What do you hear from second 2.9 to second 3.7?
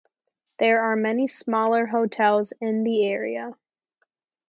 area.